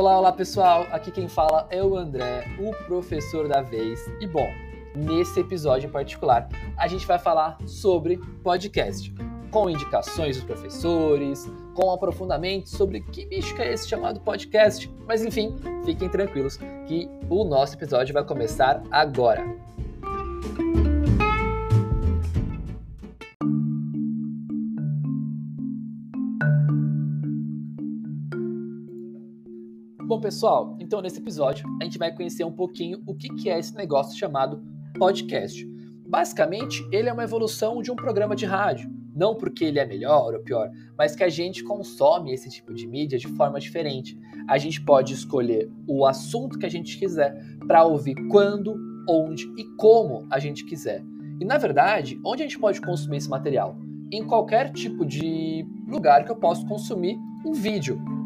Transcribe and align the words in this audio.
Olá, 0.00 0.18
olá 0.18 0.32
pessoal, 0.32 0.86
aqui 0.92 1.10
quem 1.10 1.28
fala 1.28 1.66
é 1.68 1.84
o 1.84 1.94
André, 1.94 2.46
o 2.58 2.70
professor 2.86 3.46
da 3.46 3.60
vez. 3.60 4.00
E 4.18 4.26
bom, 4.26 4.48
nesse 4.94 5.40
episódio 5.40 5.88
em 5.88 5.92
particular, 5.92 6.48
a 6.74 6.88
gente 6.88 7.06
vai 7.06 7.18
falar 7.18 7.58
sobre 7.66 8.16
podcast, 8.42 9.14
com 9.50 9.68
indicações 9.68 10.36
dos 10.36 10.44
professores, 10.46 11.46
com 11.74 11.90
aprofundamento 11.90 12.70
sobre 12.70 13.02
que 13.02 13.26
bicho 13.26 13.54
é 13.60 13.74
esse 13.74 13.86
chamado 13.86 14.20
podcast. 14.20 14.90
Mas 15.06 15.22
enfim, 15.22 15.54
fiquem 15.84 16.08
tranquilos 16.08 16.56
que 16.86 17.06
o 17.28 17.44
nosso 17.44 17.74
episódio 17.74 18.14
vai 18.14 18.24
começar 18.24 18.82
agora. 18.90 19.44
Bom, 30.10 30.18
pessoal, 30.18 30.76
então 30.80 31.00
nesse 31.00 31.20
episódio 31.20 31.64
a 31.80 31.84
gente 31.84 31.96
vai 31.96 32.12
conhecer 32.12 32.42
um 32.42 32.50
pouquinho 32.50 33.00
o 33.06 33.14
que 33.14 33.48
é 33.48 33.56
esse 33.56 33.76
negócio 33.76 34.18
chamado 34.18 34.60
podcast. 34.98 35.64
Basicamente, 36.04 36.84
ele 36.90 37.08
é 37.08 37.12
uma 37.12 37.22
evolução 37.22 37.80
de 37.80 37.92
um 37.92 37.94
programa 37.94 38.34
de 38.34 38.44
rádio. 38.44 38.90
Não 39.14 39.36
porque 39.36 39.64
ele 39.66 39.78
é 39.78 39.86
melhor 39.86 40.34
ou 40.34 40.40
pior, 40.40 40.68
mas 40.98 41.14
que 41.14 41.22
a 41.22 41.28
gente 41.28 41.62
consome 41.62 42.34
esse 42.34 42.50
tipo 42.50 42.74
de 42.74 42.88
mídia 42.88 43.20
de 43.20 43.28
forma 43.28 43.60
diferente. 43.60 44.18
A 44.48 44.58
gente 44.58 44.80
pode 44.80 45.14
escolher 45.14 45.70
o 45.86 46.04
assunto 46.04 46.58
que 46.58 46.66
a 46.66 46.70
gente 46.70 46.98
quiser 46.98 47.40
para 47.68 47.84
ouvir 47.84 48.16
quando, 48.26 48.74
onde 49.08 49.44
e 49.56 49.62
como 49.76 50.26
a 50.28 50.40
gente 50.40 50.64
quiser. 50.64 51.04
E 51.40 51.44
na 51.44 51.56
verdade, 51.56 52.20
onde 52.26 52.42
a 52.42 52.46
gente 52.46 52.58
pode 52.58 52.80
consumir 52.80 53.18
esse 53.18 53.30
material? 53.30 53.78
Em 54.10 54.26
qualquer 54.26 54.72
tipo 54.72 55.06
de 55.06 55.64
lugar 55.86 56.24
que 56.24 56.32
eu 56.32 56.36
possa 56.36 56.66
consumir 56.66 57.16
um 57.46 57.52
vídeo. 57.52 58.19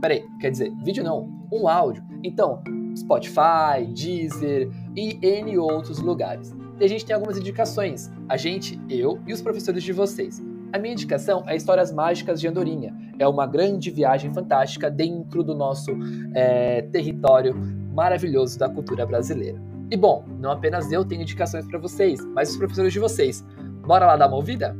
Peraí, 0.00 0.24
quer 0.40 0.50
dizer, 0.50 0.72
vídeo 0.82 1.04
não, 1.04 1.28
um 1.52 1.68
áudio. 1.68 2.02
Então, 2.24 2.62
Spotify, 2.96 3.86
Deezer 3.94 4.70
e 4.96 5.18
N 5.22 5.58
outros 5.58 5.98
lugares. 5.98 6.54
E 6.78 6.84
a 6.84 6.88
gente 6.88 7.04
tem 7.04 7.14
algumas 7.14 7.36
indicações. 7.36 8.10
A 8.28 8.36
gente, 8.36 8.80
eu 8.88 9.20
e 9.26 9.32
os 9.32 9.42
professores 9.42 9.82
de 9.82 9.92
vocês. 9.92 10.42
A 10.72 10.78
minha 10.78 10.92
indicação 10.92 11.44
é 11.46 11.56
Histórias 11.56 11.92
Mágicas 11.92 12.40
de 12.40 12.48
Andorinha. 12.48 12.94
É 13.18 13.26
uma 13.28 13.46
grande 13.46 13.90
viagem 13.90 14.32
fantástica 14.32 14.90
dentro 14.90 15.42
do 15.42 15.54
nosso 15.54 15.90
é, 16.34 16.82
território 16.82 17.54
maravilhoso 17.92 18.58
da 18.58 18.68
cultura 18.68 19.04
brasileira. 19.04 19.60
E 19.90 19.96
bom, 19.96 20.24
não 20.38 20.52
apenas 20.52 20.90
eu 20.92 21.04
tenho 21.04 21.22
indicações 21.22 21.66
para 21.66 21.78
vocês, 21.78 22.24
mas 22.34 22.50
os 22.50 22.56
professores 22.56 22.92
de 22.92 23.00
vocês. 23.00 23.44
Bora 23.84 24.06
lá 24.06 24.16
dar 24.16 24.28
uma 24.28 24.36
ouvida? 24.36 24.76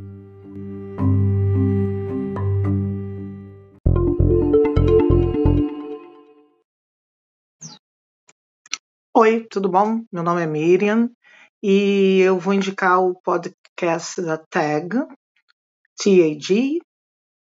Oi, 9.23 9.47
tudo 9.51 9.69
bom? 9.69 10.03
Meu 10.11 10.23
nome 10.23 10.43
é 10.43 10.47
Miriam 10.47 11.11
e 11.63 12.21
eu 12.21 12.39
vou 12.39 12.55
indicar 12.55 13.03
o 13.03 13.15
podcast 13.21 14.23
da 14.23 14.39
TAG, 14.39 14.97
TAG, 15.99 16.79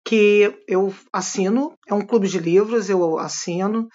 que 0.04 0.60
eu 0.66 0.92
assino, 1.12 1.72
é 1.86 1.94
um 1.94 2.04
clube 2.04 2.26
de 2.26 2.40
livros, 2.40 2.90
eu 2.90 3.16
assino, 3.16 3.86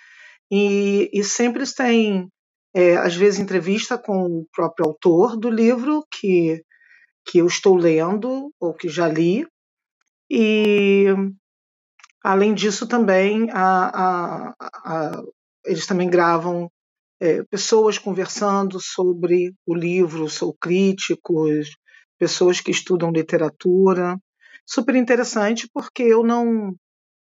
e, 0.49 1.09
e 1.11 1.25
sempre 1.25 1.65
tem, 1.75 2.29
é, 2.73 2.95
às 2.95 3.17
vezes, 3.17 3.41
entrevista 3.41 3.97
com 3.97 4.27
o 4.27 4.47
próprio 4.55 4.87
autor 4.87 5.35
do 5.35 5.49
livro 5.49 6.05
que, 6.09 6.63
que 7.25 7.39
eu 7.39 7.47
estou 7.47 7.75
lendo 7.75 8.49
ou 8.61 8.73
que 8.73 8.87
já 8.87 9.09
li, 9.09 9.45
e 10.31 11.07
além 12.23 12.53
disso 12.53 12.87
também 12.87 13.51
a, 13.51 14.53
a, 14.53 14.53
a, 14.85 15.23
eles 15.65 15.85
também 15.85 16.09
gravam 16.09 16.71
é, 17.23 17.41
pessoas 17.43 17.97
conversando 17.97 18.81
sobre 18.81 19.55
o 19.65 19.73
livro, 19.73 20.27
sou 20.27 20.53
críticos, 20.53 21.73
pessoas 22.19 22.59
que 22.59 22.69
estudam 22.69 23.13
literatura. 23.13 24.17
Super 24.65 24.95
interessante, 24.95 25.69
porque 25.73 26.03
eu 26.03 26.21
não. 26.21 26.75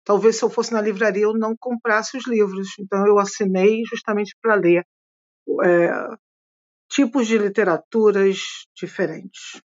Talvez 0.03 0.37
se 0.37 0.43
eu 0.43 0.49
fosse 0.49 0.73
na 0.73 0.81
livraria 0.81 1.25
eu 1.25 1.35
não 1.35 1.55
comprasse 1.55 2.17
os 2.17 2.27
livros. 2.27 2.69
Então 2.81 3.07
eu 3.07 3.19
assinei 3.19 3.83
justamente 3.85 4.35
para 4.41 4.55
ler 4.55 4.87
é, 5.63 5.93
tipos 6.89 7.27
de 7.27 7.37
literaturas 7.37 8.39
diferentes. 8.75 9.61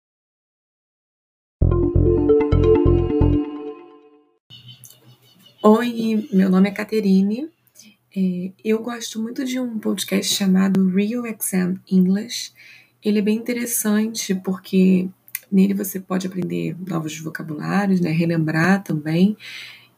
Oi, 5.63 6.27
meu 6.33 6.49
nome 6.49 6.69
é 6.69 6.73
Caterine, 6.73 7.49
é, 8.15 8.51
eu 8.63 8.81
gosto 8.81 9.21
muito 9.21 9.43
de 9.43 9.59
um 9.59 9.77
podcast 9.77 10.33
chamado 10.33 10.87
Real 10.87 11.25
Exam 11.25 11.77
English. 11.91 12.53
Ele 13.03 13.19
é 13.19 13.21
bem 13.21 13.37
interessante 13.37 14.33
porque 14.33 15.09
nele 15.51 15.73
você 15.73 15.99
pode 15.99 16.25
aprender 16.25 16.75
novos 16.87 17.19
vocabulários, 17.19 17.99
né, 17.99 18.11
relembrar 18.11 18.83
também, 18.83 19.35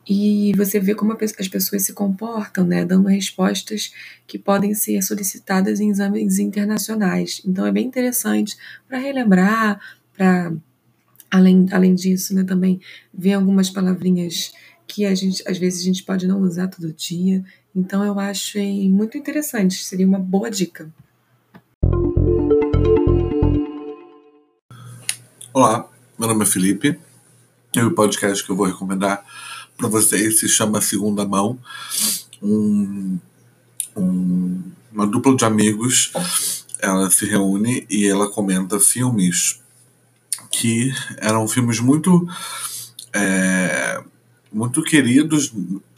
e 0.09 0.51
você 0.55 0.79
vê 0.79 0.95
como 0.95 1.15
as 1.21 1.47
pessoas 1.47 1.83
se 1.83 1.93
comportam, 1.93 2.65
né, 2.65 2.83
dando 2.85 3.07
respostas 3.07 3.91
que 4.25 4.39
podem 4.39 4.73
ser 4.73 5.01
solicitadas 5.01 5.79
em 5.79 5.89
exames 5.89 6.39
internacionais. 6.39 7.41
Então 7.45 7.65
é 7.65 7.71
bem 7.71 7.85
interessante 7.85 8.57
para 8.87 8.97
relembrar, 8.97 9.79
para 10.15 10.53
além, 11.29 11.67
além 11.71 11.93
disso, 11.93 12.33
né, 12.33 12.43
também 12.43 12.79
ver 13.13 13.33
algumas 13.33 13.69
palavrinhas 13.69 14.51
que 14.87 15.05
a 15.05 15.13
gente 15.13 15.43
às 15.45 15.57
vezes 15.57 15.81
a 15.81 15.83
gente 15.83 16.03
pode 16.03 16.25
não 16.25 16.41
usar 16.41 16.67
todo 16.69 16.93
dia. 16.93 17.43
Então 17.77 18.03
eu 18.03 18.19
achei 18.19 18.89
muito 18.89 19.19
interessante, 19.19 19.83
seria 19.83 20.07
uma 20.07 20.17
boa 20.17 20.49
dica. 20.49 20.91
Olá, 25.53 25.87
meu 26.17 26.27
nome 26.27 26.41
é 26.41 26.47
Felipe 26.47 26.99
e 27.75 27.79
o 27.81 27.93
podcast 27.93 28.43
que 28.43 28.49
eu 28.49 28.55
vou 28.55 28.65
recomendar 28.65 29.23
para 29.77 29.87
vocês 29.87 30.39
se 30.39 30.49
chama 30.49 30.81
Segunda 30.81 31.23
Mão. 31.23 31.59
Um, 32.41 33.19
um, 33.95 34.63
uma 34.91 35.05
dupla 35.05 35.35
de 35.35 35.45
amigos 35.45 36.11
ela 36.79 37.11
se 37.11 37.27
reúne 37.27 37.85
e 37.91 38.07
ela 38.07 38.27
comenta 38.27 38.79
filmes 38.79 39.61
que 40.49 40.91
eram 41.17 41.47
filmes 41.47 41.79
muito 41.79 42.27
é, 43.13 44.03
muito 44.51 44.81
queridos 44.81 45.53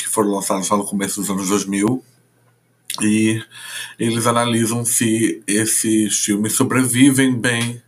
que 0.09 0.15
foram 0.15 0.31
lançados 0.31 0.67
no 0.71 0.83
começo 0.83 1.21
dos 1.21 1.29
anos 1.29 1.49
2000 1.49 2.03
e 2.99 3.41
eles 3.99 4.25
analisam 4.25 4.83
se 4.83 5.43
esses 5.45 6.19
filmes 6.25 6.53
sobrevivem 6.53 7.39
bem 7.39 7.79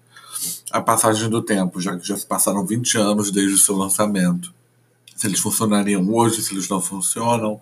à 0.71 0.79
passagem 0.79 1.27
do 1.27 1.41
tempo, 1.41 1.81
já 1.81 1.97
que 1.97 2.07
já 2.07 2.15
se 2.15 2.25
passaram 2.25 2.63
20 2.63 2.97
anos 2.99 3.31
desde 3.31 3.55
o 3.55 3.57
seu 3.57 3.75
lançamento. 3.75 4.53
Se 5.15 5.25
eles 5.25 5.39
funcionariam 5.39 6.07
hoje, 6.13 6.43
se 6.43 6.53
eles 6.53 6.69
não 6.69 6.79
funcionam, 6.79 7.59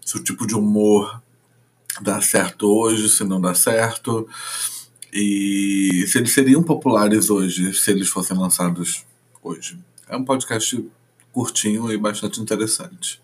se 0.00 0.16
o 0.16 0.22
tipo 0.22 0.46
de 0.46 0.54
humor 0.54 1.20
dá 2.00 2.22
certo 2.22 2.68
hoje, 2.68 3.08
se 3.08 3.24
não 3.24 3.40
dá 3.40 3.52
certo, 3.52 4.28
e 5.12 6.04
se 6.06 6.18
eles 6.18 6.32
seriam 6.32 6.62
populares 6.62 7.30
hoje, 7.30 7.74
se 7.74 7.90
eles 7.90 8.08
fossem 8.08 8.38
lançados 8.38 9.04
hoje. 9.42 9.76
É 10.08 10.16
um 10.16 10.24
podcast 10.24 10.88
curtinho 11.32 11.92
e 11.92 11.98
bastante 11.98 12.40
interessante. 12.40 13.20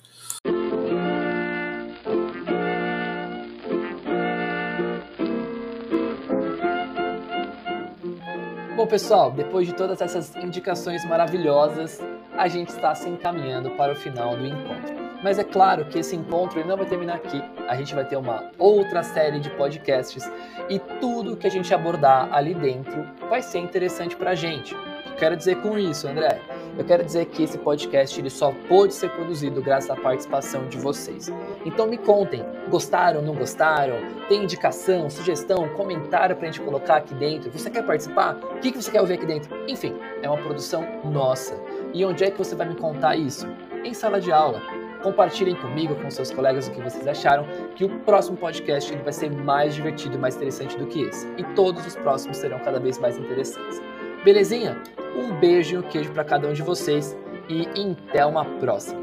Bom, 8.77 8.89
pessoal, 8.89 9.31
depois 9.31 9.69
de 9.69 9.73
todas 9.73 10.01
essas 10.01 10.35
indicações 10.35 11.05
maravilhosas, 11.05 12.03
a 12.37 12.48
gente 12.48 12.71
está 12.71 12.93
se 12.93 13.09
encaminhando 13.09 13.71
para 13.71 13.93
o 13.93 13.95
final 13.95 14.37
do 14.37 14.45
encontro. 14.45 14.97
Mas 15.22 15.39
é 15.39 15.45
claro 15.45 15.84
que 15.84 16.01
esse 16.01 16.16
encontro 16.16 16.66
não 16.66 16.77
vai 16.77 16.84
terminar 16.84 17.15
aqui. 17.15 17.41
A 17.69 17.77
gente 17.77 17.95
vai 17.95 18.04
ter 18.04 18.16
uma 18.16 18.51
outra 18.59 19.04
série 19.04 19.39
de 19.39 19.48
podcasts 19.51 20.28
e 20.69 20.81
tudo 21.01 21.37
que 21.37 21.47
a 21.47 21.51
gente 21.51 21.72
abordar 21.72 22.28
ali 22.33 22.53
dentro 22.53 23.07
vai 23.31 23.43
ser 23.43 23.60
interessante 23.60 24.16
para 24.16 24.33
a 24.33 24.34
gente. 24.34 24.77
Quero 25.19 25.37
dizer 25.37 25.63
com 25.63 25.78
isso, 25.78 26.09
André? 26.09 26.41
Eu 26.76 26.84
quero 26.84 27.04
dizer 27.04 27.26
que 27.26 27.44
esse 27.44 27.56
podcast 27.56 28.18
ele 28.21 28.30
só 28.30 28.53
pôde 28.68 28.94
ser 28.94 29.09
produzido 29.10 29.62
graças 29.62 29.91
à 29.91 29.97
participação 29.97 30.66
de 30.66 30.76
vocês. 30.76 31.30
Então 31.65 31.86
me 31.86 31.97
contem, 31.97 32.44
gostaram, 32.68 33.22
não 33.22 33.34
gostaram? 33.34 33.97
Tem 34.28 34.42
indicação, 34.42 35.09
sugestão, 35.09 35.68
comentário 35.68 36.34
para 36.34 36.48
a 36.48 36.50
gente 36.50 36.60
colocar 36.60 36.97
aqui 36.97 37.15
dentro? 37.15 37.50
Você 37.53 37.71
quer 37.71 37.86
participar? 37.86 38.36
O 38.36 38.59
que 38.59 38.72
você 38.72 38.91
quer 38.91 39.00
ouvir 39.00 39.15
aqui 39.15 39.26
dentro? 39.26 39.54
Enfim, 39.68 39.94
é 40.21 40.28
uma 40.28 40.38
produção 40.38 40.84
nossa. 41.04 41.54
E 41.92 42.04
onde 42.04 42.24
é 42.24 42.30
que 42.30 42.38
você 42.38 42.56
vai 42.56 42.68
me 42.68 42.74
contar 42.74 43.15
isso? 43.15 43.47
Em 43.84 43.94
sala 43.94 44.21
de 44.21 44.32
aula. 44.32 44.60
Compartilhem 45.00 45.54
comigo, 45.54 45.94
com 45.94 46.10
seus 46.10 46.30
colegas, 46.30 46.66
o 46.66 46.72
que 46.72 46.80
vocês 46.80 47.06
acharam, 47.06 47.47
que 47.76 47.84
o 47.84 48.00
próximo 48.00 48.36
podcast 48.36 48.92
ele 48.92 49.03
vai 49.03 49.12
ser 49.12 49.30
mais 49.30 49.74
divertido 49.74 50.16
e 50.16 50.18
mais 50.18 50.34
interessante 50.34 50.76
do 50.78 50.86
que 50.86 51.03
esse. 51.03 51.26
E 51.36 51.44
todos 51.54 51.86
os 51.86 51.94
próximos 51.94 52.38
serão 52.38 52.59
cada 52.60 52.80
vez 52.80 52.98
mais 52.98 53.18
interessantes. 53.18 53.80
Belezinha? 54.24 54.80
Um 55.16 55.33
beijo 55.39 55.75
e 55.75 55.78
um 55.78 55.83
queijo 55.83 56.11
para 56.13 56.25
cada 56.25 56.49
um 56.49 56.53
de 56.53 56.63
vocês 56.63 57.16
e 57.49 57.69
até 58.09 58.25
uma 58.25 58.45
próxima. 58.45 59.03